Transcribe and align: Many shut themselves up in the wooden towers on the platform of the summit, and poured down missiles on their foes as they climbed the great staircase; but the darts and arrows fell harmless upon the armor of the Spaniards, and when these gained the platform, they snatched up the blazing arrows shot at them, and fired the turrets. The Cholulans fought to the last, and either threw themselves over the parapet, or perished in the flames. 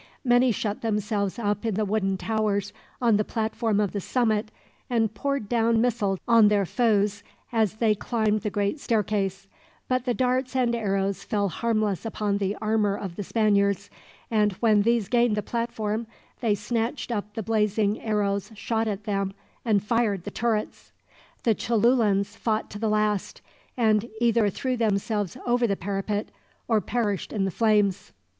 Many 0.25 0.51
shut 0.51 0.81
themselves 0.81 1.37
up 1.37 1.63
in 1.63 1.75
the 1.75 1.85
wooden 1.85 2.17
towers 2.17 2.73
on 2.99 3.17
the 3.17 3.23
platform 3.23 3.79
of 3.79 3.91
the 3.91 4.01
summit, 4.01 4.49
and 4.89 5.13
poured 5.13 5.47
down 5.47 5.79
missiles 5.79 6.17
on 6.27 6.47
their 6.47 6.65
foes 6.65 7.21
as 7.51 7.75
they 7.75 7.93
climbed 7.93 8.41
the 8.41 8.49
great 8.49 8.79
staircase; 8.79 9.45
but 9.87 10.05
the 10.05 10.15
darts 10.15 10.55
and 10.55 10.73
arrows 10.73 11.23
fell 11.23 11.49
harmless 11.49 12.03
upon 12.03 12.39
the 12.39 12.55
armor 12.59 12.97
of 12.97 13.15
the 13.15 13.21
Spaniards, 13.23 13.91
and 14.31 14.53
when 14.53 14.81
these 14.81 15.07
gained 15.07 15.37
the 15.37 15.43
platform, 15.43 16.07
they 16.39 16.55
snatched 16.55 17.11
up 17.11 17.35
the 17.35 17.43
blazing 17.43 18.01
arrows 18.01 18.51
shot 18.55 18.87
at 18.87 19.03
them, 19.03 19.33
and 19.63 19.83
fired 19.83 20.23
the 20.23 20.31
turrets. 20.31 20.91
The 21.43 21.53
Cholulans 21.53 22.35
fought 22.35 22.71
to 22.71 22.79
the 22.79 22.89
last, 22.89 23.41
and 23.77 24.09
either 24.19 24.49
threw 24.49 24.75
themselves 24.77 25.37
over 25.45 25.67
the 25.67 25.75
parapet, 25.77 26.29
or 26.67 26.81
perished 26.81 27.31
in 27.31 27.45
the 27.45 27.51
flames. 27.51 28.13